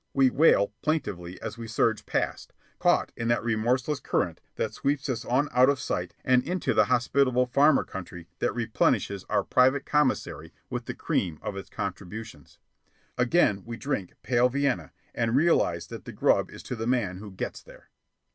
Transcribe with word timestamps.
we 0.15 0.31
wail 0.31 0.73
plaintively 0.81 1.39
as 1.43 1.59
we 1.59 1.67
surge 1.67 2.07
past, 2.07 2.53
caught 2.79 3.11
in 3.15 3.27
that 3.27 3.43
remorseless 3.43 3.99
current 3.99 4.41
that 4.55 4.73
sweeps 4.73 5.07
us 5.09 5.23
on 5.23 5.47
out 5.51 5.69
of 5.69 5.79
sight 5.79 6.15
and 6.25 6.43
into 6.43 6.73
the 6.73 6.85
hospitable 6.85 7.45
farmer 7.45 7.83
country 7.83 8.27
that 8.39 8.51
replenishes 8.55 9.25
our 9.25 9.43
private 9.43 9.85
commissary 9.85 10.51
with 10.71 10.85
the 10.85 10.95
cream 10.95 11.37
of 11.43 11.55
its 11.55 11.69
contributions. 11.69 12.57
Again 13.15 13.61
we 13.63 13.77
drink 13.77 14.15
pale 14.23 14.49
Vienna 14.49 14.91
and 15.13 15.35
realize 15.35 15.85
that 15.89 16.05
the 16.05 16.11
grub 16.11 16.49
is 16.49 16.63
to 16.63 16.75
the 16.75 16.87
man 16.87 17.17
who 17.17 17.29
gets 17.29 17.61
there. 17.61 17.91